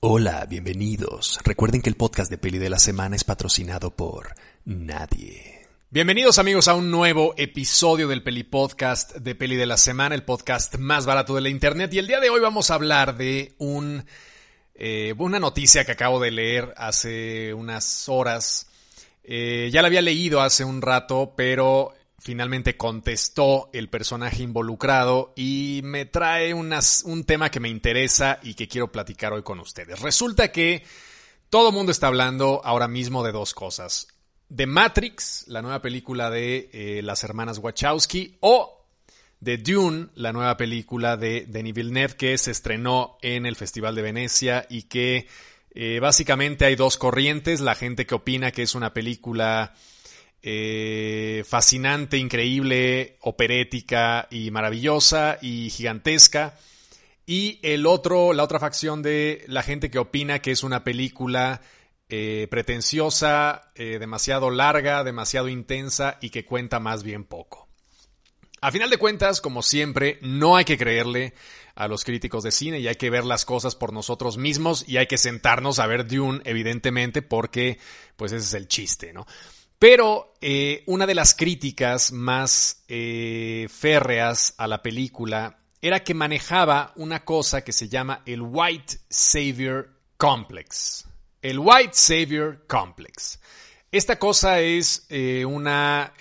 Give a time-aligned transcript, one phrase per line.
[0.00, 1.40] Hola, bienvenidos.
[1.42, 4.32] Recuerden que el podcast de Peli de la Semana es patrocinado por
[4.64, 5.66] nadie.
[5.90, 10.22] Bienvenidos amigos a un nuevo episodio del Peli Podcast de Peli de la Semana, el
[10.22, 11.92] podcast más barato de la internet.
[11.92, 14.04] Y el día de hoy vamos a hablar de un,
[14.76, 18.70] eh, una noticia que acabo de leer hace unas horas.
[19.24, 25.80] Eh, ya la había leído hace un rato, pero finalmente contestó el personaje involucrado y
[25.84, 30.00] me trae un tema que me interesa y que quiero platicar hoy con ustedes.
[30.00, 30.84] Resulta que
[31.50, 34.08] todo el mundo está hablando ahora mismo de dos cosas.
[34.48, 38.86] De Matrix, la nueva película de eh, las hermanas Wachowski, o
[39.40, 44.02] de Dune, la nueva película de Denis Villeneuve que se estrenó en el Festival de
[44.02, 45.28] Venecia y que
[45.74, 49.74] eh, básicamente hay dos corrientes, la gente que opina que es una película
[50.42, 56.56] eh, fascinante, increíble, operética y maravillosa y gigantesca.
[57.26, 61.60] Y el otro, la otra facción de la gente que opina que es una película
[62.08, 67.68] eh, pretenciosa, eh, demasiado larga, demasiado intensa y que cuenta más bien poco.
[68.60, 71.34] A final de cuentas, como siempre, no hay que creerle
[71.74, 74.96] a los críticos de cine y hay que ver las cosas por nosotros mismos y
[74.96, 77.78] hay que sentarnos a ver Dune, evidentemente, porque
[78.16, 79.26] pues ese es el chiste, ¿no?
[79.78, 86.92] Pero eh, una de las críticas más eh, férreas a la película era que manejaba
[86.96, 91.06] una cosa que se llama el White Savior Complex.
[91.40, 93.38] El White Savior Complex.
[93.92, 96.12] Esta cosa es eh, una,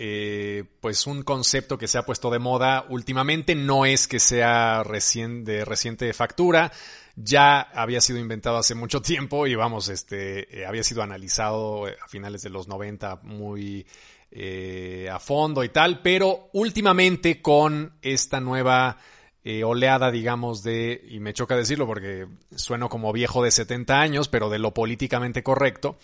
[0.80, 3.56] pues un concepto que se ha puesto de moda últimamente.
[3.56, 6.72] No es que sea recién, de reciente factura
[7.20, 12.08] ya había sido inventado hace mucho tiempo y vamos, este, eh, había sido analizado a
[12.08, 13.88] finales de los 90 muy
[14.30, 18.98] eh, a fondo y tal, pero últimamente con esta nueva
[19.44, 24.28] eh, oleada, digamos, de, y me choca decirlo porque sueno como viejo de 70 años,
[24.28, 25.98] pero de lo políticamente correcto,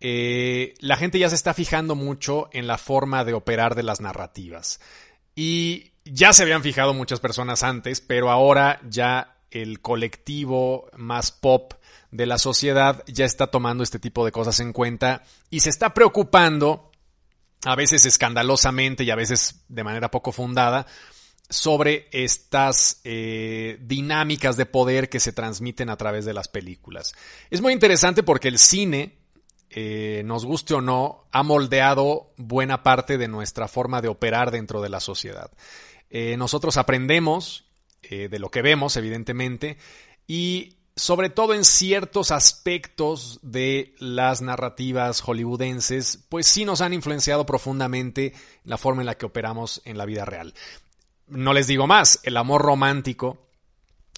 [0.00, 4.78] la gente ya se está fijando mucho en la forma de operar de las narrativas.
[5.34, 11.74] Y ya se habían fijado muchas personas antes, pero ahora ya el colectivo más pop
[12.10, 15.94] de la sociedad ya está tomando este tipo de cosas en cuenta y se está
[15.94, 16.90] preocupando,
[17.64, 20.86] a veces escandalosamente y a veces de manera poco fundada,
[21.48, 27.14] sobre estas eh, dinámicas de poder que se transmiten a través de las películas.
[27.50, 29.18] Es muy interesante porque el cine,
[29.70, 34.80] eh, nos guste o no, ha moldeado buena parte de nuestra forma de operar dentro
[34.80, 35.50] de la sociedad.
[36.10, 37.65] Eh, nosotros aprendemos
[38.08, 39.78] eh, de lo que vemos, evidentemente,
[40.26, 47.44] y sobre todo en ciertos aspectos de las narrativas hollywoodenses, pues sí nos han influenciado
[47.44, 48.32] profundamente
[48.64, 50.54] la forma en la que operamos en la vida real.
[51.28, 53.46] No les digo más, el amor romántico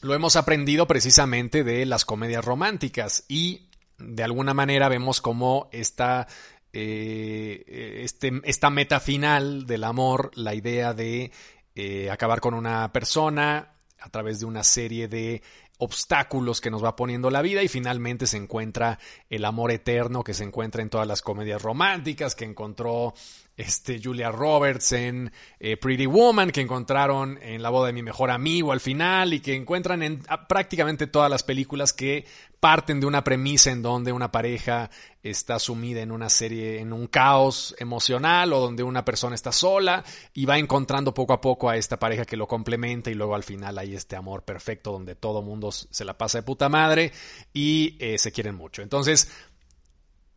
[0.02, 3.68] lo hemos aprendido precisamente de las comedias románticas y
[3.98, 6.28] de alguna manera vemos cómo esta,
[6.72, 11.32] eh, este, esta meta final del amor, la idea de
[11.74, 15.42] eh, acabar con una persona, a través de una serie de
[15.78, 18.98] obstáculos que nos va poniendo la vida y finalmente se encuentra
[19.30, 23.14] el amor eterno que se encuentra en todas las comedias románticas que encontró
[23.58, 28.30] este, Julia Roberts en eh, Pretty Woman, que encontraron en La boda de mi mejor
[28.30, 32.24] amigo al final y que encuentran en prácticamente todas las películas que
[32.60, 34.90] parten de una premisa en donde una pareja
[35.24, 40.04] está sumida en una serie, en un caos emocional o donde una persona está sola
[40.34, 43.42] y va encontrando poco a poco a esta pareja que lo complementa y luego al
[43.42, 47.10] final hay este amor perfecto donde todo mundo se la pasa de puta madre
[47.52, 48.82] y eh, se quieren mucho.
[48.82, 49.32] Entonces,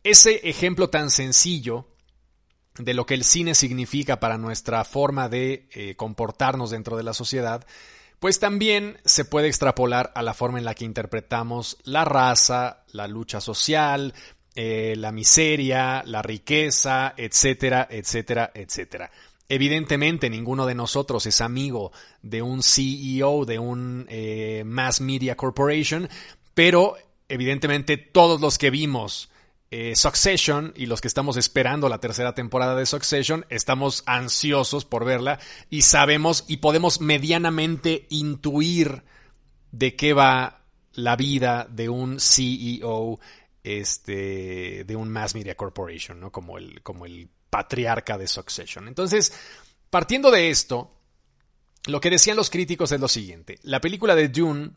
[0.02, 1.91] ese ejemplo tan sencillo
[2.78, 7.14] de lo que el cine significa para nuestra forma de eh, comportarnos dentro de la
[7.14, 7.66] sociedad,
[8.18, 13.08] pues también se puede extrapolar a la forma en la que interpretamos la raza, la
[13.08, 14.14] lucha social,
[14.54, 19.10] eh, la miseria, la riqueza, etcétera, etcétera, etcétera.
[19.48, 21.90] Evidentemente ninguno de nosotros es amigo
[22.22, 26.08] de un CEO de un eh, Mass Media Corporation,
[26.54, 26.96] pero
[27.28, 29.31] evidentemente todos los que vimos
[29.74, 35.06] eh, Succession y los que estamos esperando la tercera temporada de Succession, estamos ansiosos por
[35.06, 35.40] verla
[35.70, 39.02] y sabemos y podemos medianamente intuir
[39.70, 43.18] de qué va la vida de un CEO
[43.64, 46.30] este, de un Mass Media Corporation, ¿no?
[46.30, 48.88] Como el, como el patriarca de Succession.
[48.88, 49.32] Entonces,
[49.88, 50.94] partiendo de esto,
[51.86, 53.58] lo que decían los críticos es lo siguiente.
[53.62, 54.72] La película de Dune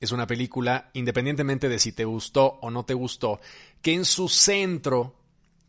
[0.00, 3.40] es una película, independientemente de si te gustó o no te gustó,
[3.82, 5.14] que en su centro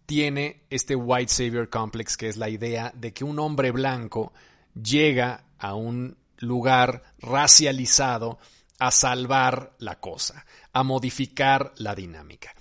[0.05, 4.33] tiene este White Savior Complex, que es la idea de que un hombre blanco
[4.73, 8.39] llega a un lugar racializado
[8.79, 12.55] a salvar la cosa, a modificar la dinámica.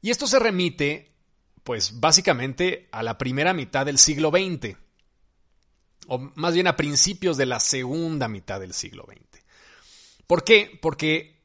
[0.00, 1.12] Y esto se remite,
[1.64, 4.76] pues básicamente a la primera mitad del siglo XX,
[6.08, 9.41] o más bien a principios de la segunda mitad del siglo XX.
[10.26, 10.78] ¿Por qué?
[10.80, 11.40] Porque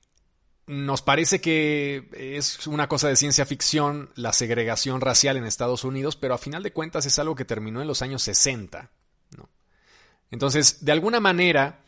[0.67, 6.17] nos parece que es una cosa de ciencia ficción la segregación racial en Estados Unidos,
[6.17, 8.91] pero a final de cuentas es algo que terminó en los años 60.
[10.29, 11.83] Entonces, de alguna manera,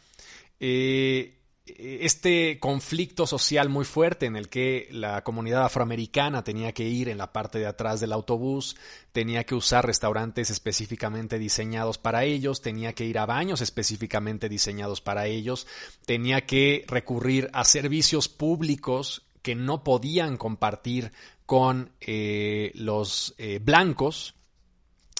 [0.61, 1.38] eh,
[1.77, 7.17] este conflicto social muy fuerte en el que la comunidad afroamericana tenía que ir en
[7.17, 8.75] la parte de atrás del autobús,
[9.11, 15.01] tenía que usar restaurantes específicamente diseñados para ellos, tenía que ir a baños específicamente diseñados
[15.01, 15.67] para ellos,
[16.05, 21.11] tenía que recurrir a servicios públicos que no podían compartir
[21.45, 24.35] con eh, los eh, blancos,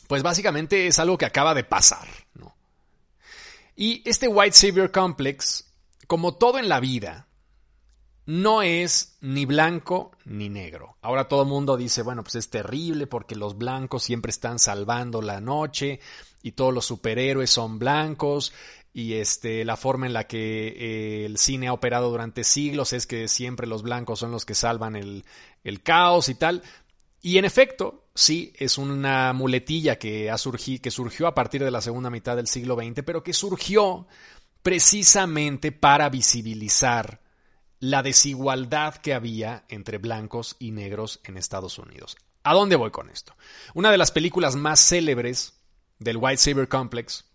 [0.07, 2.07] pues básicamente es algo que acaba de pasar.
[3.75, 5.68] Y este White Savior Complex
[6.09, 7.27] como todo en la vida,
[8.25, 10.97] no es ni blanco ni negro.
[11.03, 15.21] Ahora todo el mundo dice, bueno, pues es terrible porque los blancos siempre están salvando
[15.21, 15.99] la noche
[16.41, 18.53] y todos los superhéroes son blancos
[18.91, 23.05] y este, la forma en la que eh, el cine ha operado durante siglos es
[23.05, 25.23] que siempre los blancos son los que salvan el,
[25.83, 26.63] caos y tal.
[27.21, 30.37] Y en efecto, sí, es una muletilla que, ha
[30.81, 34.07] que surgió a partir de la segunda mitad del siglo XX, pero que surgió
[34.61, 37.21] precisamente para visibilizar
[37.79, 42.17] la desigualdad que había entre blancos y negros en Estados Unidos.
[42.43, 43.35] ¿A dónde voy con esto?
[43.73, 45.53] Una de las películas más célebres
[45.97, 47.25] del White Savior Complex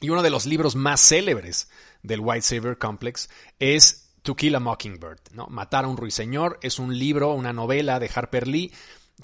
[0.00, 1.70] y uno de los libros más célebres
[2.02, 3.28] del White Savior Complex
[3.58, 5.46] es To Kill a Mockingbird, ¿no?
[5.48, 8.72] Matar a un ruiseñor es un libro, una novela de Harper Lee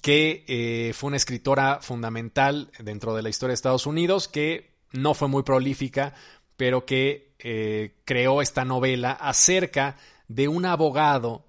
[0.03, 5.15] que eh, fue una escritora fundamental dentro de la historia de Estados Unidos que no
[5.15, 6.15] fue muy prolífica,
[6.57, 9.97] pero que eh, creó esta novela acerca
[10.29, 11.45] de un abogado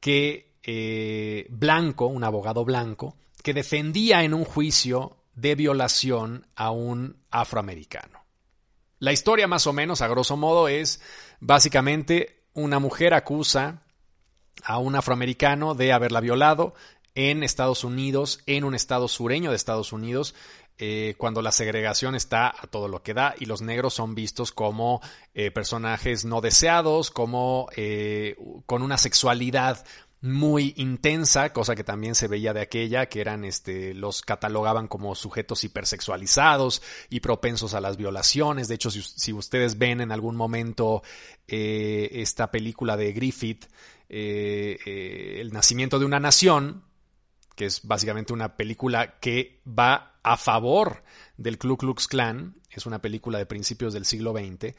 [0.00, 7.16] que eh, blanco, un abogado blanco, que defendía en un juicio de violación a un
[7.30, 8.24] afroamericano.
[8.98, 11.00] La historia más o menos, a grosso modo, es
[11.40, 13.82] básicamente una mujer acusa
[14.62, 16.74] a un afroamericano de haberla violado
[17.14, 20.34] en Estados Unidos, en un estado sureño de Estados Unidos,
[20.82, 24.50] eh, cuando la segregación está a todo lo que da y los negros son vistos
[24.50, 25.02] como
[25.34, 29.84] eh, personajes no deseados, como eh, con una sexualidad
[30.22, 35.14] muy intensa, cosa que también se veía de aquella, que eran, este, los catalogaban como
[35.14, 36.80] sujetos hipersexualizados
[37.10, 38.66] y propensos a las violaciones.
[38.66, 41.02] De hecho, si, ustedes ven en algún momento
[41.46, 43.66] esta película de Griffith,
[44.08, 46.84] El nacimiento de una nación,
[47.54, 51.02] que es básicamente una película que va a favor
[51.36, 54.74] del Ku Klux Klan, es una película de principios del siglo XX.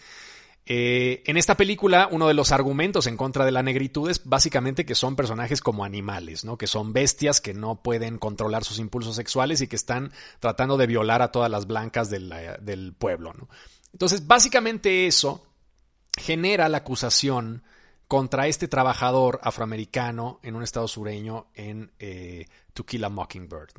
[0.66, 4.86] Eh, en esta película, uno de los argumentos en contra de la negritud es básicamente
[4.86, 6.58] que son personajes como animales, ¿no?
[6.58, 10.88] que son bestias que no pueden controlar sus impulsos sexuales y que están tratando de
[10.88, 13.34] violar a todas las blancas del pueblo.
[13.92, 15.46] Entonces, básicamente eso
[16.18, 17.64] genera la acusación
[18.08, 23.72] contra este trabajador afroamericano en un estado sureño en eh, To Kill a Mockingbird.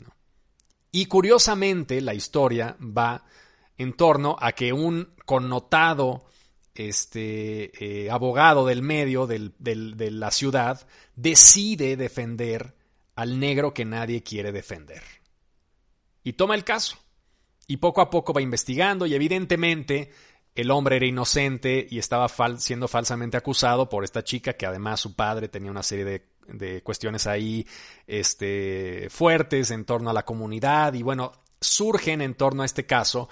[0.92, 3.24] Y curiosamente la historia va
[3.78, 6.26] en torno a que un connotado
[6.74, 10.86] este, eh, abogado del medio de la ciudad
[11.16, 12.74] decide defender
[13.14, 15.02] al negro que nadie quiere defender.
[16.22, 16.98] Y toma el caso.
[17.66, 20.10] Y poco a poco va investigando y evidentemente
[20.54, 25.14] el hombre era inocente y estaba siendo falsamente acusado por esta chica que además su
[25.14, 27.66] padre tenía una serie de, de, cuestiones ahí
[28.06, 33.28] este, fuertes en torno a la comunidad y bueno, surgen en torno a este caso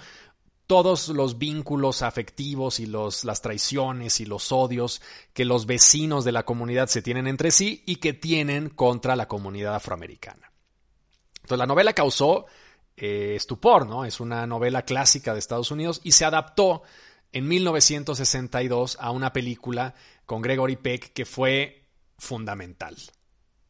[0.67, 5.01] todos los vínculos afectivos y los, las traiciones y los odios
[5.33, 9.27] que los vecinos de la comunidad se tienen entre sí y que tienen contra la
[9.27, 10.51] comunidad afroamericana.
[11.41, 12.45] Entonces la novela causó
[12.95, 14.05] eh, estupor, ¿no?
[14.05, 16.83] Es una novela clásica de Estados Unidos y se adaptó
[17.33, 21.80] en 1962 a una película con Gregory Peck que fue
[22.21, 22.95] fundamental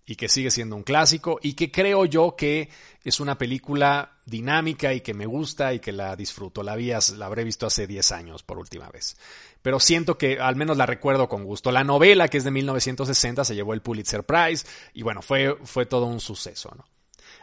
[0.05, 2.70] y que sigue siendo un clásico y que creo yo que
[3.01, 6.63] es una película dinámica y que me gusta y que la disfruto.
[6.63, 9.15] La, la habré visto hace 10 años por última vez.
[9.62, 11.72] Pero siento que al menos la recuerdo con gusto.
[11.72, 15.86] La novela, que es de 1960, se llevó el Pulitzer Prize y bueno, fue, fue
[15.86, 16.74] todo un suceso.
[16.75, 16.84] ¿no?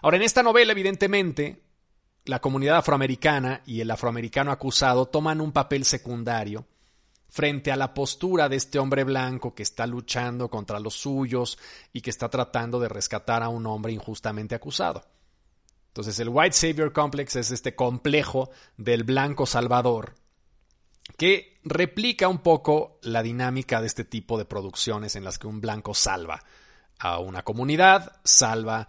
[0.03, 1.63] Ahora, en esta novela, evidentemente,
[2.27, 6.67] la comunidad afroamericana y el afroamericano acusado toman un papel secundario
[7.29, 11.59] frente a la postura de este hombre blanco que está luchando contra los suyos
[11.93, 15.05] y que está tratando de rescatar a un hombre injustamente acusado.
[15.89, 20.15] Entonces el White Savior Complex es este complejo del blanco salvador
[21.17, 25.61] que replica un poco la dinámica de este tipo de producciones en las que un
[25.61, 26.43] blanco salva
[26.99, 28.89] a una comunidad, salva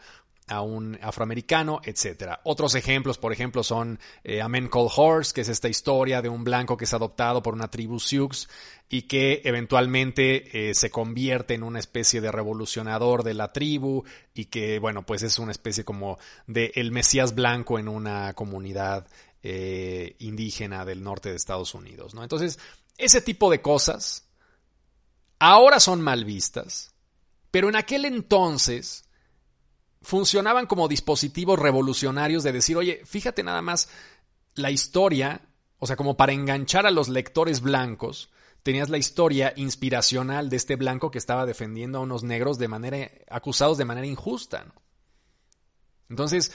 [0.49, 2.39] a un afroamericano, etc.
[2.43, 6.29] Otros ejemplos, por ejemplo, son eh, A Man Called Horse, que es esta historia de
[6.29, 8.47] un blanco que es adoptado por una tribu Sioux
[8.89, 14.03] y que eventualmente eh, se convierte en una especie de revolucionador de la tribu
[14.33, 19.07] y que, bueno, pues es una especie como de el Mesías blanco en una comunidad
[19.43, 22.23] eh, indígena del norte de Estados Unidos, ¿no?
[22.23, 22.59] Entonces,
[22.97, 24.27] ese tipo de cosas
[25.37, 26.93] ahora son mal vistas,
[27.51, 29.05] pero en aquel entonces
[30.01, 33.89] funcionaban como dispositivos revolucionarios de decir, oye, fíjate nada más
[34.55, 35.41] la historia,
[35.77, 38.31] o sea, como para enganchar a los lectores blancos,
[38.63, 43.09] tenías la historia inspiracional de este blanco que estaba defendiendo a unos negros de manera
[43.29, 44.65] acusados de manera injusta.
[46.09, 46.51] Entonces,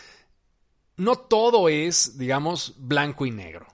[0.96, 3.66] no todo es, digamos, blanco y negro.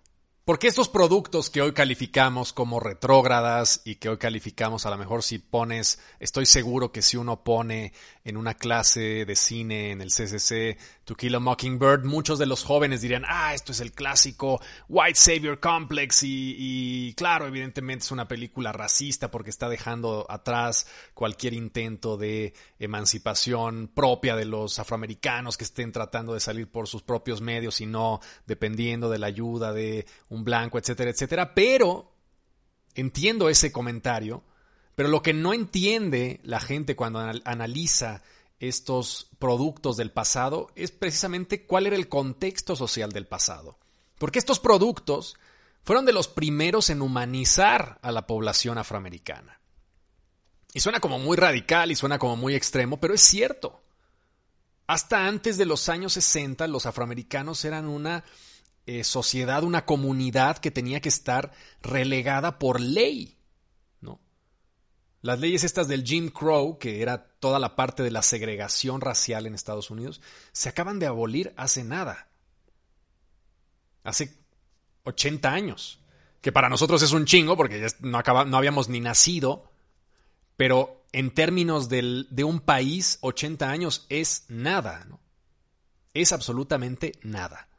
[0.44, 5.22] Porque estos productos que hoy calificamos como retrógradas y que hoy calificamos a lo mejor
[5.22, 7.92] si pones, estoy seguro que si uno pone
[8.30, 12.64] en una clase de cine en el CCC To Kill a Mockingbird, muchos de los
[12.64, 18.10] jóvenes dirían, ah, esto es el clásico White Savior Complex y, y claro, evidentemente es
[18.10, 25.56] una película racista porque está dejando atrás cualquier intento de emancipación propia de los afroamericanos
[25.56, 29.72] que estén tratando de salir por sus propios medios y no dependiendo de la ayuda
[29.72, 31.54] de un blanco, etcétera, etcétera.
[31.54, 32.12] Pero
[32.94, 34.44] entiendo ese comentario,
[35.00, 38.22] pero lo que no entiende la gente cuando analiza
[38.58, 43.78] estos productos del pasado es precisamente cuál era el contexto social del pasado.
[44.18, 45.38] Porque estos productos
[45.84, 49.58] fueron de los primeros en humanizar a la población afroamericana.
[50.74, 53.80] Y suena como muy radical y suena como muy extremo, pero es cierto.
[54.86, 58.22] Hasta antes de los años 60 los afroamericanos eran una
[58.84, 63.38] eh, sociedad, una comunidad que tenía que estar relegada por ley.
[65.22, 69.46] Las leyes estas del Jim Crow, que era toda la parte de la segregación racial
[69.46, 70.20] en Estados Unidos,
[70.52, 72.28] se acaban de abolir hace nada.
[74.02, 74.38] Hace
[75.04, 76.00] 80 años.
[76.40, 79.70] Que para nosotros es un chingo porque ya no, no habíamos ni nacido.
[80.56, 85.04] Pero en términos de un país, 80 años es nada.
[85.06, 85.20] ¿no?
[86.14, 87.69] Es absolutamente nada.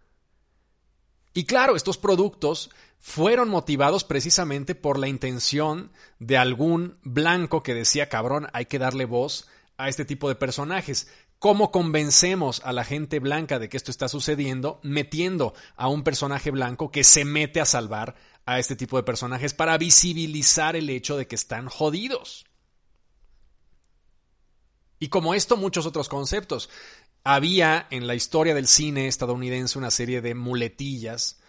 [1.33, 2.69] Y claro, estos productos
[3.00, 9.05] fueron motivados precisamente por la intención de algún blanco que decía, cabrón, hay que darle
[9.05, 9.47] voz
[9.77, 11.07] a este tipo de personajes.
[11.39, 16.51] ¿Cómo convencemos a la gente blanca de que esto está sucediendo metiendo a un personaje
[16.51, 21.17] blanco que se mete a salvar a este tipo de personajes para visibilizar el hecho
[21.17, 22.45] de que están jodidos?
[25.00, 26.69] Y como esto, muchos otros conceptos
[27.24, 31.40] había en la historia del cine estadounidense una serie de muletillas,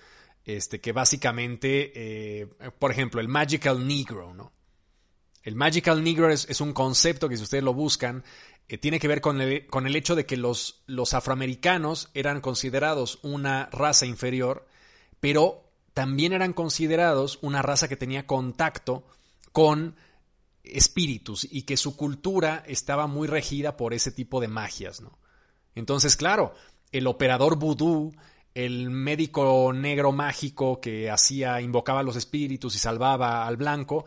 [0.45, 2.47] este, que básicamente, eh,
[2.79, 4.53] por ejemplo, el Magical Negro, ¿no?
[5.43, 8.23] El Magical Negro es, un concepto que si ustedes lo buscan,
[8.69, 12.41] eh, tiene que ver con el, con el, hecho de que los, los afroamericanos eran
[12.41, 14.67] considerados una raza inferior,
[15.21, 15.65] pero
[15.95, 19.05] también eran considerados una raza que tenía contacto
[19.51, 19.97] con
[20.63, 25.19] espíritus y que su cultura estaba muy regida por ese tipo de magias, ¿no?
[25.75, 26.55] Entonces, claro,
[26.91, 28.13] el operador vudú,
[28.55, 34.05] el médico negro mágico que hacía, invocaba a los espíritus y salvaba al blanco,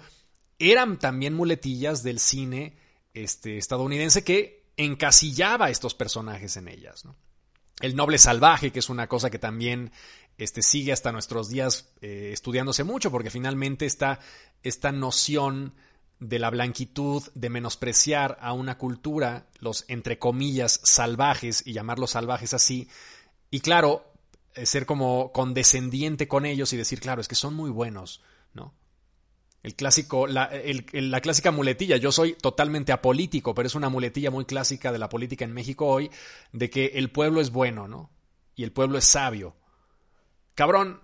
[0.60, 2.78] eran también muletillas del cine
[3.14, 7.04] este, estadounidense que encasillaba a estos personajes en ellas.
[7.82, 9.92] El noble salvaje, que es una cosa que también
[10.38, 14.20] este, sigue hasta nuestros días eh, estudiándose mucho, porque finalmente está
[14.64, 15.74] esta noción
[16.20, 22.54] de la blanquitud, de menospreciar a una cultura, los entre comillas salvajes, y llamarlos salvajes
[22.54, 22.88] así,
[23.52, 24.12] y claro,
[24.54, 28.22] eh, ser como condescendiente con ellos y decir, claro, es que son muy buenos,
[28.54, 28.74] ¿no?
[29.64, 30.52] El clásico, la,
[30.92, 35.10] la clásica muletilla, yo soy totalmente apolítico, pero es una muletilla muy clásica de la
[35.10, 36.12] política en México hoy,
[36.54, 38.12] de que el pueblo es bueno, ¿no?
[38.56, 39.56] Y el pueblo es sabio.
[40.54, 41.02] Cabrón,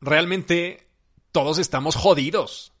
[0.00, 0.86] realmente
[1.32, 2.71] todos estamos jodidos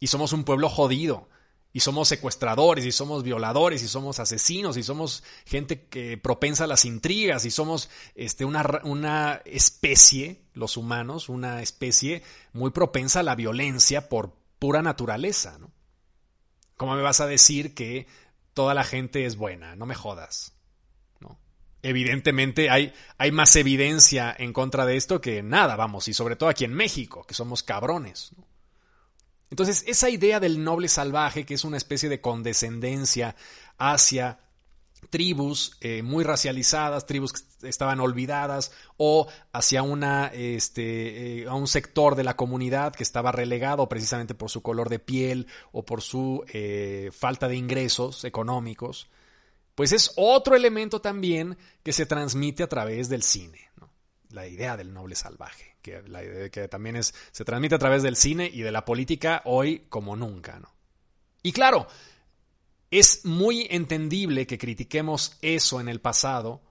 [0.00, 1.28] y somos un pueblo jodido.
[1.70, 6.66] Y somos secuestradores, y somos violadores, y somos asesinos, y somos gente que propensa a
[6.66, 12.22] las intrigas, y somos este, una, una especie, los humanos, una especie
[12.54, 15.58] muy propensa a la violencia por pura naturaleza.
[15.58, 15.70] ¿no?
[16.78, 18.06] ¿Cómo me vas a decir que
[18.54, 19.76] toda la gente es buena?
[19.76, 20.54] No me jodas.
[21.80, 26.48] Evidentemente hay, hay más evidencia en contra de esto que nada, vamos, y sobre todo
[26.48, 28.32] aquí en México, que somos cabrones.
[28.36, 28.44] ¿no?
[29.50, 33.34] Entonces, esa idea del noble salvaje, que es una especie de condescendencia
[33.78, 34.40] hacia
[35.10, 41.66] tribus eh, muy racializadas, tribus que estaban olvidadas, o hacia una, este, eh, a un
[41.66, 46.02] sector de la comunidad que estaba relegado precisamente por su color de piel o por
[46.02, 49.08] su eh, falta de ingresos económicos,
[49.74, 53.70] pues es otro elemento también que se transmite a través del cine.
[54.30, 58.60] La idea del noble salvaje, que, también es, se transmite a través del cine y
[58.60, 60.58] de la política hoy como nunca.
[60.60, 60.72] ¿no?
[61.42, 61.86] Y claro,
[62.90, 66.62] es muy entendible que critiquemos eso en el pasado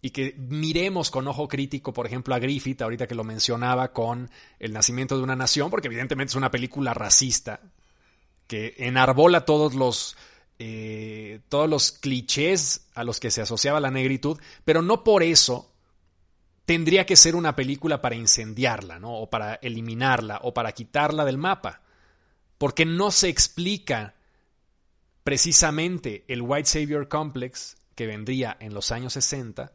[0.00, 4.30] y que miremos con ojo crítico, por ejemplo, a Griffith, ahorita que lo mencionaba con
[4.58, 7.60] El nacimiento de una nación, porque evidentemente es una película racista
[8.46, 10.16] que enarbola todos los,
[10.58, 15.70] eh, todos los clichés a los que se asociaba la negritud, pero no por eso
[16.68, 19.14] tendría que ser una película para incendiarla, ¿no?
[19.14, 21.80] O para eliminarla, o para quitarla del mapa,
[22.58, 24.16] porque no se explica
[25.24, 29.72] precisamente el White Savior Complex que vendría en los años 60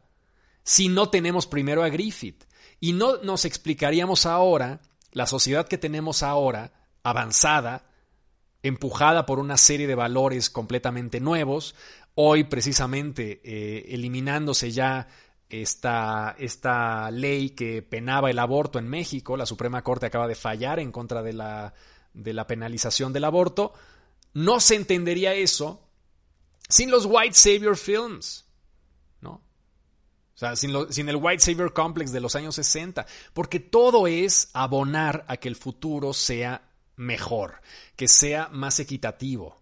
[0.62, 2.44] si no tenemos primero a Griffith.
[2.78, 7.88] Y no nos explicaríamos ahora la sociedad que tenemos ahora, avanzada,
[8.62, 11.74] empujada por una serie de valores completamente nuevos,
[12.14, 15.08] hoy precisamente eh, eliminándose ya
[15.62, 20.92] esta, ley que penaba el aborto en México, la Suprema Corte acaba de fallar en
[20.92, 21.74] contra de la,
[22.12, 23.72] de la penalización del aborto,
[24.32, 25.88] no se entendería eso
[26.68, 28.44] sin los White Savior Films.
[29.20, 29.30] ¿No?
[29.30, 33.06] O sea, sin, sin, el White Savior Complex de los años 60.
[33.32, 36.62] Porque todo es abonar a que el futuro sea
[36.96, 37.60] mejor,
[37.96, 39.60] que sea más equitativo.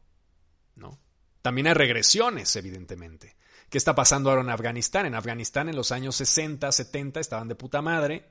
[0.77, 0.99] ¿No?
[1.43, 3.37] También hay regresiones, evidentemente.
[3.73, 5.07] ¿Qué está pasando ahora en Afganistán?
[5.07, 8.27] En Afganistán en los años 60, 70 estaban de puta madre,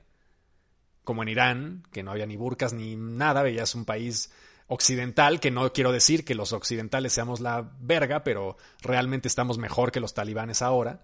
[1.02, 4.30] como en Irán, que no había ni burcas ni nada, veías un país
[4.68, 9.90] occidental, que no quiero decir que los occidentales seamos la verga, pero realmente estamos mejor
[9.90, 11.02] que los talibanes ahora.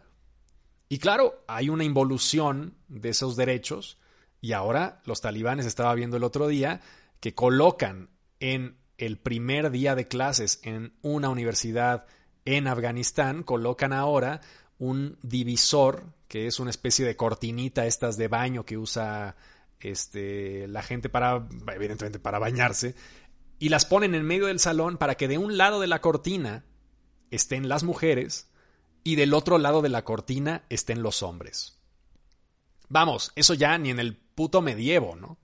[0.88, 3.98] Y claro, hay una involución de esos derechos
[4.40, 6.80] y ahora los talibanes, estaba viendo el otro día,
[7.18, 12.06] que colocan en el primer día de clases en una universidad
[12.56, 14.40] en Afganistán, colocan ahora
[14.78, 19.36] un divisor, que es una especie de cortinita estas de baño que usa
[19.80, 22.94] este, la gente para, evidentemente, para bañarse,
[23.58, 26.64] y las ponen en medio del salón para que de un lado de la cortina
[27.30, 28.50] estén las mujeres
[29.04, 31.78] y del otro lado de la cortina estén los hombres.
[32.88, 35.38] Vamos, eso ya ni en el puto medievo, ¿no?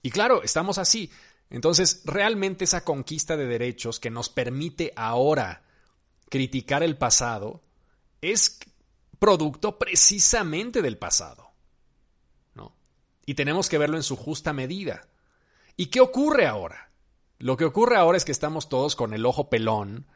[0.00, 1.10] Y claro, estamos así.
[1.50, 5.65] Entonces, realmente esa conquista de derechos que nos permite ahora
[6.28, 7.62] criticar el pasado
[8.20, 8.58] es
[9.18, 11.52] producto precisamente del pasado.
[12.54, 12.74] ¿no?
[13.24, 15.08] Y tenemos que verlo en su justa medida.
[15.76, 16.90] ¿Y qué ocurre ahora?
[17.38, 20.06] Lo que ocurre ahora es que estamos todos con el ojo pelón,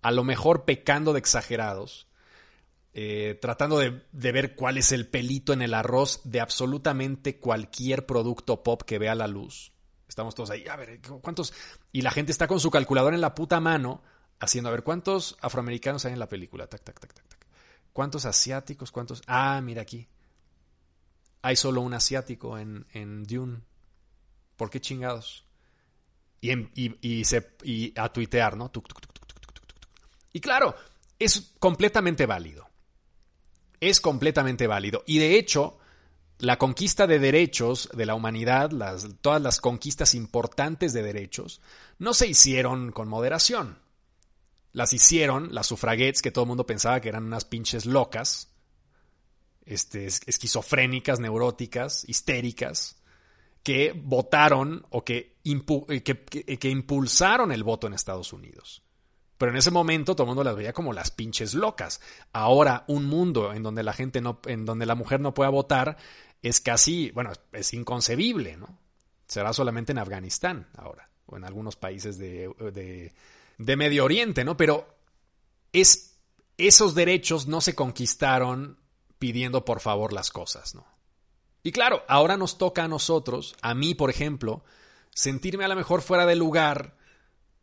[0.00, 2.06] a lo mejor pecando de exagerados,
[2.94, 8.62] eh, tratando de, ver cuál es el pelito en el arroz de absolutamente cualquier producto
[8.62, 9.72] pop que vea la luz.
[10.08, 11.54] Estamos todos ahí, a ver, ¿cuántos?
[11.90, 14.02] Y la gente está con su calculadora en la puta mano,
[14.42, 16.66] haciendo, a ver, ¿cuántos afroamericanos hay en la película?
[16.66, 17.46] Tac, tac, tac, tac, tac.
[17.92, 18.90] ¿Cuántos asiáticos?
[18.90, 19.22] ¿Cuántos?
[19.26, 20.08] Ah, mira aquí.
[21.42, 23.60] Hay solo un asiático en, en Dune.
[24.56, 25.44] ¿Por qué chingados?
[26.40, 27.22] Y, y,
[27.62, 28.70] y a tuitear, ¿no?
[30.32, 30.74] y claro,
[31.20, 32.68] es completamente válido.
[33.78, 35.04] Es completamente válido.
[35.06, 35.78] Y de hecho,
[36.38, 38.70] la conquista de derechos de la humanidad,
[39.20, 41.60] todas las conquistas importantes de derechos,
[41.98, 43.78] no se hicieron con moderación.
[44.72, 48.50] Las hicieron las sufraguettes que todo el mundo pensaba que eran unas pinches locas,
[49.64, 53.02] este, esquizofrénicas, neuróticas, histéricas,
[53.62, 58.82] que votaron o eh, que, que, impulsaron el voto en Estados Unidos.
[59.38, 62.00] Pero en ese momento todo el mundo las veía como las pinches locas.
[62.32, 65.96] Ahora, un mundo en donde la gente no, en donde la mujer no pueda votar,
[66.42, 68.78] es casi, bueno, es inconcebible, ¿no?
[69.26, 73.12] Será solamente en Afganistán ahora, o en algunos países de,
[73.64, 74.56] de Medio Oriente, ¿no?
[74.56, 74.96] Pero
[75.72, 76.18] es,
[76.58, 78.78] esos derechos no se conquistaron
[79.18, 80.86] pidiendo por favor las cosas, ¿no?
[81.62, 84.64] Y claro, ahora nos toca a nosotros, a mí por ejemplo,
[85.10, 86.96] sentirme a lo mejor fuera de lugar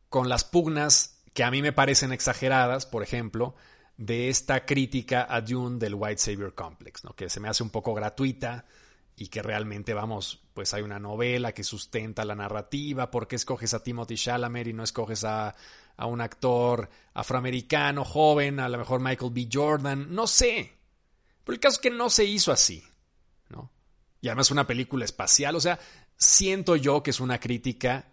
[0.07, 3.55] con las pugnas que a mí me parecen exageradas, por ejemplo,
[3.97, 7.13] de esta crítica a Dune del White Savior Complex, ¿no?
[7.13, 8.65] que se me hace un poco gratuita
[9.15, 13.73] y que realmente, vamos, pues hay una novela que sustenta la narrativa, ¿por qué escoges
[13.73, 15.55] a Timothy Chalamet y no escoges a,
[15.95, 19.47] a un actor afroamericano, joven, a lo mejor Michael B.
[19.49, 20.13] Jordan?
[20.13, 20.73] No sé.
[21.45, 22.83] Pero el caso es que no se hizo así,
[23.47, 23.71] ¿no?
[24.19, 25.55] y además una película espacial.
[25.55, 25.79] O sea,
[26.17, 28.11] siento yo que es una crítica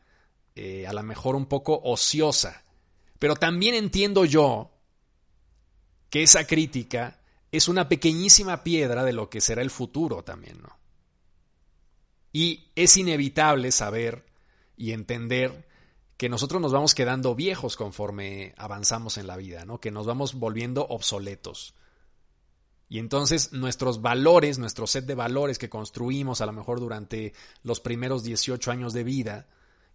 [0.54, 2.62] eh, a lo mejor un poco ociosa.
[3.18, 4.70] Pero también entiendo yo
[6.10, 7.18] que esa crítica
[7.50, 10.85] es una pequeñísima piedra de lo que será el futuro también, ¿no?
[12.36, 14.26] Y es inevitable saber
[14.76, 15.66] y entender
[16.18, 19.80] que nosotros nos vamos quedando viejos conforme avanzamos en la vida, ¿no?
[19.80, 21.72] Que nos vamos volviendo obsoletos.
[22.90, 27.80] Y entonces nuestros valores, nuestro set de valores que construimos a lo mejor durante los
[27.80, 29.46] primeros 18 años de vida,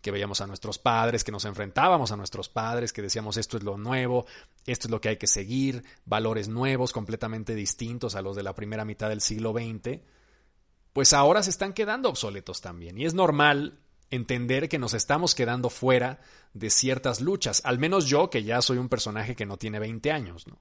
[0.02, 3.62] que veíamos a nuestros padres, que nos enfrentábamos a nuestros padres, que decíamos esto es
[3.62, 4.26] lo nuevo,
[4.66, 8.56] esto es lo que hay que seguir, valores nuevos, completamente distintos a los de la
[8.56, 10.00] primera mitad del siglo XX,
[10.94, 12.98] pues ahora se están quedando obsoletos también.
[12.98, 16.20] Y es normal entender que nos estamos quedando fuera
[16.54, 20.12] de ciertas luchas, al menos yo que ya soy un personaje que no tiene 20
[20.12, 20.60] años, ¿no?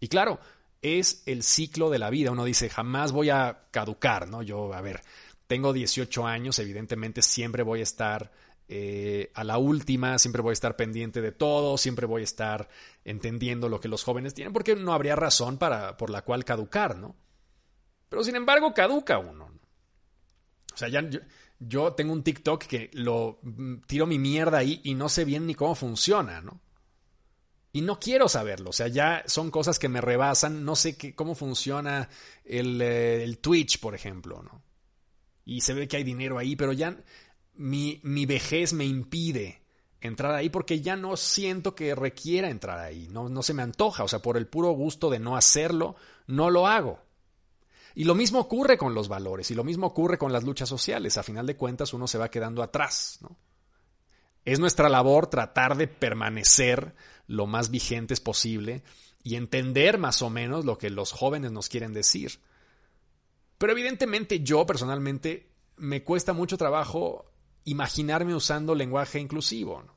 [0.00, 0.38] Y claro,
[0.82, 2.30] es el ciclo de la vida.
[2.30, 4.42] Uno dice, jamás voy a caducar, ¿no?
[4.42, 5.00] Yo, a ver,
[5.46, 8.30] tengo 18 años, evidentemente siempre voy a estar
[8.68, 12.68] eh, a la última, siempre voy a estar pendiente de todo, siempre voy a estar
[13.04, 16.96] entendiendo lo que los jóvenes tienen, porque no habría razón para, por la cual caducar,
[16.96, 17.16] ¿no?
[18.08, 19.48] Pero sin embargo, caduca uno.
[19.48, 19.54] ¿no?
[20.74, 21.20] O sea, ya yo,
[21.58, 25.46] yo, tengo un TikTok que lo mm, tiro mi mierda ahí y no sé bien
[25.46, 26.60] ni cómo funciona, ¿no?
[27.72, 31.14] Y no quiero saberlo, o sea, ya son cosas que me rebasan, no sé qué,
[31.16, 32.08] cómo funciona
[32.44, 34.62] el, eh, el, Twitch, por ejemplo, ¿no?
[35.44, 36.96] Y se ve que hay dinero ahí, pero ya
[37.54, 39.60] mi, mi vejez me impide
[40.00, 44.04] entrar ahí porque ya no siento que requiera entrar ahí, no, no se me antoja,
[44.04, 45.96] o sea, por el puro gusto de no hacerlo,
[46.28, 47.03] no lo hago.
[47.94, 51.16] Y lo mismo ocurre con los valores y lo mismo ocurre con las luchas sociales.
[51.16, 53.18] A final de cuentas uno se va quedando atrás.
[53.22, 53.36] ¿no?
[54.44, 56.94] Es nuestra labor tratar de permanecer
[57.26, 58.82] lo más vigentes posible
[59.22, 62.40] y entender más o menos lo que los jóvenes nos quieren decir.
[63.58, 67.30] Pero evidentemente yo personalmente me cuesta mucho trabajo
[67.64, 69.82] imaginarme usando lenguaje inclusivo.
[69.82, 69.94] ¿no?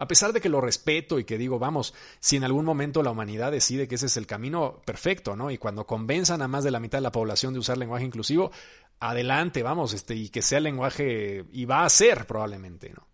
[0.00, 3.10] A pesar de que lo respeto y que digo, vamos, si en algún momento la
[3.10, 5.50] humanidad decide que ese es el camino perfecto, ¿no?
[5.50, 8.50] Y cuando convenzan a más de la mitad de la población de usar lenguaje inclusivo,
[8.98, 13.06] adelante, vamos, este, y que sea el lenguaje, y va a ser probablemente, ¿no?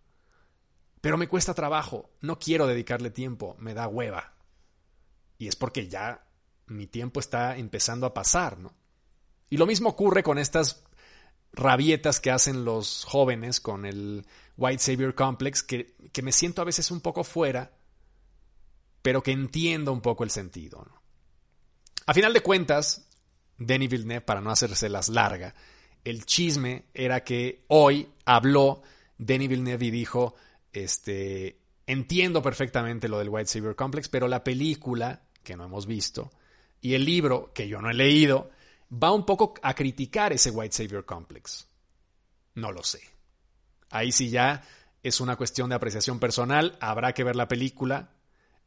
[1.01, 4.35] Pero me cuesta trabajo, no quiero dedicarle tiempo, me da hueva.
[5.37, 6.25] Y es porque ya
[6.67, 8.73] mi tiempo está empezando a pasar, ¿no?
[9.49, 10.86] Y lo mismo ocurre con estas
[11.57, 16.65] rabietas que hacen los jóvenes con el White Savior Complex, que, que me siento a
[16.65, 17.71] veces un poco fuera,
[19.01, 20.87] pero que entiendo un poco el sentido.
[22.05, 23.09] A final de cuentas,
[23.57, 25.55] Denis Villeneuve, para no hacérselas larga,
[26.05, 28.81] el chisme era que hoy habló
[29.17, 30.35] Denis Villeneuve y dijo,
[30.71, 36.31] este, entiendo perfectamente lo del White Savior Complex, pero la película, que no hemos visto,
[36.81, 38.51] y el libro, que yo no he leído,
[38.91, 41.67] va un poco a criticar ese White Savior Complex.
[42.55, 43.01] No lo sé.
[43.89, 44.63] Ahí sí ya
[45.03, 48.09] es una cuestión de apreciación personal, habrá que ver la película.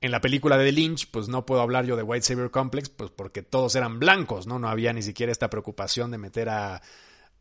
[0.00, 3.10] En la película de Lynch, pues no puedo hablar yo de White Savior Complex, pues
[3.10, 4.58] porque todos eran blancos, ¿no?
[4.58, 6.80] No había ni siquiera esta preocupación de meter a,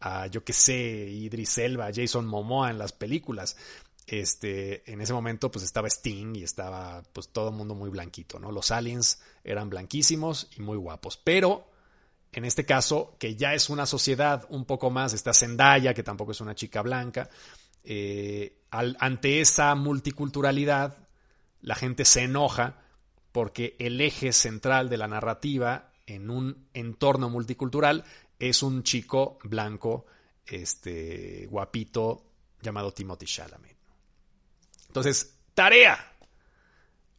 [0.01, 3.55] a yo qué sé, Idris Elba, Jason Momoa en las películas
[4.11, 8.39] este, en ese momento pues estaba Sting y estaba pues todo el mundo muy blanquito,
[8.39, 8.51] ¿no?
[8.51, 11.68] Los aliens eran blanquísimos y muy guapos, pero
[12.31, 16.31] en este caso, que ya es una sociedad un poco más, está Zendaya, que tampoco
[16.31, 17.29] es una chica blanca,
[17.83, 20.97] eh, ante esa multiculturalidad,
[21.61, 22.81] la gente se enoja
[23.31, 28.03] porque el eje central de la narrativa en un entorno multicultural
[28.37, 30.05] es un chico blanco,
[30.45, 32.25] este, guapito,
[32.61, 33.77] llamado Timothy Chalamet.
[34.87, 36.13] Entonces, tarea.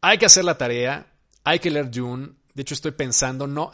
[0.01, 1.13] Hay que hacer la tarea,
[1.45, 2.31] hay que leer June.
[2.55, 3.71] De hecho, estoy pensando, no,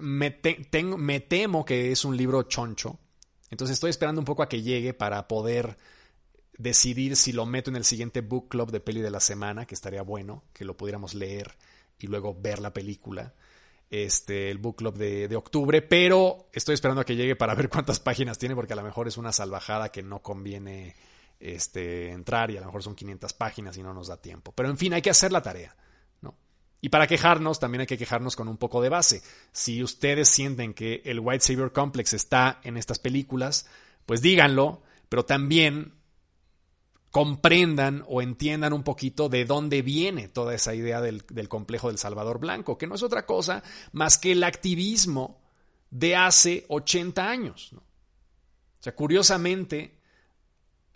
[0.00, 2.98] me, tengo, me temo que es un libro choncho.
[3.50, 5.76] Entonces estoy esperando un poco a que llegue para poder
[6.58, 9.74] decidir si lo meto en el siguiente book club de peli de la semana, que
[9.74, 11.56] estaría bueno, que lo pudiéramos leer
[11.98, 13.34] y luego ver la película.
[13.90, 17.70] Este, el book club de, de octubre, pero estoy esperando a que llegue para ver
[17.70, 20.94] cuántas páginas tiene, porque a lo mejor es una salvajada que no conviene
[21.40, 24.52] este, entrar y a lo mejor son 500 páginas y no nos da tiempo.
[24.52, 25.74] Pero en fin, hay que hacer la tarea.
[26.80, 29.22] Y para quejarnos, también hay que quejarnos con un poco de base.
[29.52, 33.66] Si ustedes sienten que el White Savior Complex está en estas películas,
[34.06, 35.94] pues díganlo, pero también
[37.10, 42.38] comprendan o entiendan un poquito de dónde viene toda esa idea del, complejo del Salvador
[42.38, 43.62] Blanco, que no es otra cosa
[43.92, 45.40] más que el activismo
[45.90, 47.72] de hace 80 años.
[47.72, 49.98] O sea, curiosamente,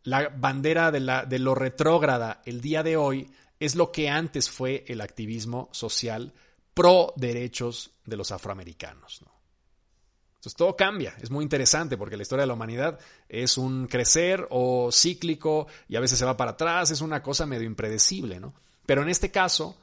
[0.04, 3.30] la bandera de lo retrógrada el día de hoy
[3.64, 6.32] es lo que antes fue el activismo social
[6.74, 9.22] pro derechos de los afroamericanos.
[9.22, 9.32] ¿no?
[10.34, 12.98] Entonces todo cambia, es muy interesante porque la historia de la humanidad
[13.28, 17.46] es un crecer o cíclico y a veces se va para atrás, es una cosa
[17.46, 18.52] medio impredecible, ¿no?
[18.84, 19.78] Pero en este caso,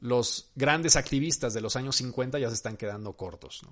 [0.00, 3.62] los grandes activistas de los años 50 ya se están quedando cortos.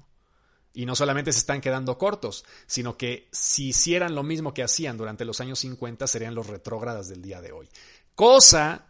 [0.73, 4.97] Y no solamente se están quedando cortos, sino que si hicieran lo mismo que hacían
[4.97, 7.69] durante los años 50 serían los retrógradas del día de hoy.
[8.15, 8.90] Cosa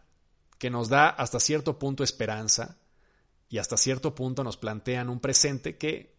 [0.61, 2.77] que nos da hasta cierto punto esperanza
[3.49, 6.15] y hasta cierto punto nos plantean un presente que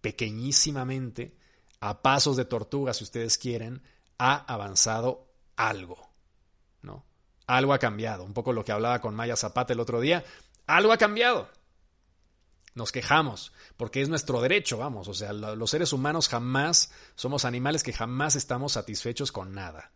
[0.00, 1.36] pequeñísimamente,
[1.80, 3.82] a pasos de tortuga si ustedes quieren,
[4.16, 6.08] ha avanzado algo.
[6.82, 7.04] ¿no?
[7.48, 8.22] Algo ha cambiado.
[8.22, 10.24] Un poco lo que hablaba con Maya Zapata el otro día.
[10.68, 11.50] Algo ha cambiado.
[12.74, 15.08] Nos quejamos, porque es nuestro derecho, vamos.
[15.08, 19.90] O sea, los seres humanos jamás somos animales que jamás estamos satisfechos con nada.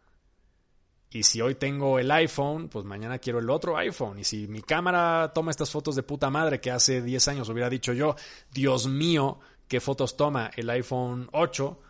[1.13, 4.21] Y si hoy tengo el iPhone, pues mañana quiero el otro iPhone.
[4.21, 7.69] Y si mi cámara toma estas fotos de puta madre que hace 10 años hubiera
[7.69, 8.15] dicho yo,
[8.53, 11.81] Dios mío, qué fotos toma el iPhone 8,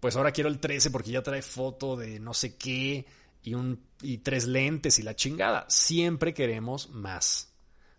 [0.00, 3.04] pues ahora quiero el 13 porque ya trae foto de no sé qué
[3.42, 5.66] y, un, y tres lentes y la chingada.
[5.68, 7.52] Siempre queremos más.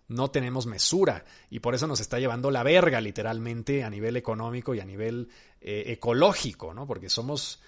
[0.08, 4.76] No tenemos mesura y por eso nos está llevando la verga literalmente a nivel económico
[4.76, 5.30] y a nivel
[5.62, 6.86] eh, ecológico, ¿no?
[6.88, 7.62] Porque somos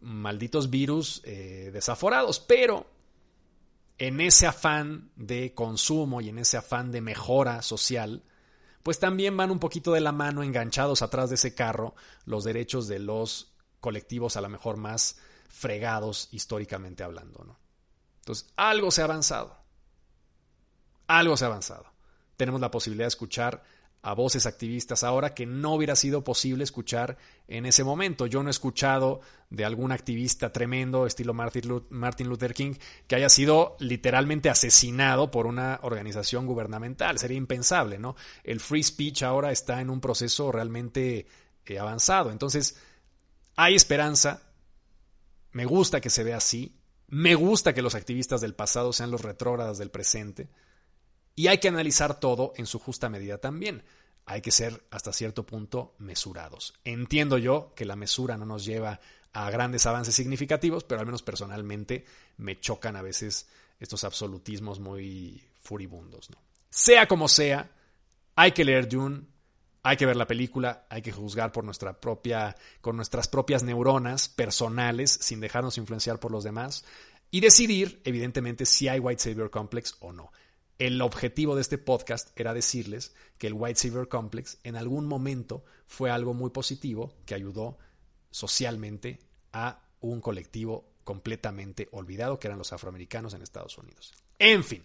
[0.00, 2.86] malditos virus eh, desaforados, pero
[3.98, 8.22] en ese afán de consumo y en ese afán de mejora social,
[8.82, 12.86] pues también van un poquito de la mano enganchados atrás de ese carro los derechos
[12.86, 17.58] de los colectivos a lo mejor más fregados históricamente hablando, ¿no?
[18.20, 19.56] Entonces, algo se ha avanzado.
[21.06, 21.86] Algo se ha avanzado.
[22.36, 23.64] Tenemos la posibilidad de escuchar
[24.02, 28.26] a voces activistas ahora que no hubiera sido posible escuchar en ese momento.
[28.26, 32.74] Yo no he escuchado de algún activista tremendo, estilo Martin Luther King,
[33.06, 37.18] que haya sido literalmente asesinado por una organización gubernamental.
[37.18, 38.14] Sería impensable, ¿no?
[38.44, 41.26] El free speech ahora está en un proceso realmente
[41.66, 42.30] eh, avanzado.
[42.30, 42.76] Entonces,
[43.56, 44.42] hay esperanza.
[45.52, 46.76] Me gusta que se vea así.
[47.08, 50.48] Me gusta que los activistas del pasado sean los retrógradas del presente.
[51.38, 53.84] Y hay que analizar todo en su justa medida también.
[54.26, 56.74] Hay que ser hasta cierto punto mesurados.
[56.82, 58.98] Entiendo yo que la mesura no nos lleva
[59.32, 62.04] a grandes avances significativos, pero al menos personalmente
[62.38, 63.48] me chocan a veces
[63.78, 66.28] estos absolutismos muy furibundos.
[66.70, 67.70] Sea como sea,
[68.34, 69.22] hay que leer Dune,
[69.84, 74.28] hay que ver la película, hay que juzgar por nuestra propia, con nuestras propias neuronas
[74.28, 76.84] personales, sin dejarnos influenciar por los demás,
[77.30, 80.32] y decidir, evidentemente, si hay White Savior Complex o no.
[80.78, 85.64] El objetivo de este podcast era decirles que el White Savior Complex en algún momento
[85.86, 87.78] fue algo muy positivo que ayudó
[88.30, 89.18] socialmente
[89.52, 94.12] a un colectivo completamente olvidado, que eran los afroamericanos en Estados Unidos.
[94.38, 94.84] En fin,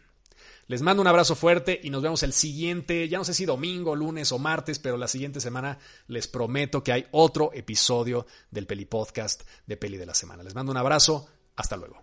[0.67, 3.95] les mando un abrazo fuerte y nos vemos el siguiente, ya no sé si domingo,
[3.95, 5.77] lunes o martes, pero la siguiente semana
[6.07, 10.41] les prometo que hay otro episodio del Peli Podcast de Peli de la Semana.
[10.41, 12.02] Les mando un abrazo, hasta luego.